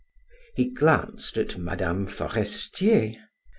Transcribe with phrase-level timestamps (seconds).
[0.55, 2.07] He glanced at Mme.
[2.07, 3.17] Forestier.